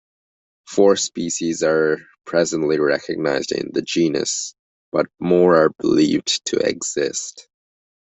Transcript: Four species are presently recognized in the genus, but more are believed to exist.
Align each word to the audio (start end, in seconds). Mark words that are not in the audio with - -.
Four 0.65 0.95
species 0.95 1.61
are 1.61 1.99
presently 2.25 2.79
recognized 2.79 3.51
in 3.51 3.69
the 3.71 3.83
genus, 3.83 4.55
but 4.91 5.05
more 5.19 5.55
are 5.57 5.69
believed 5.79 6.43
to 6.47 6.57
exist. 6.57 7.47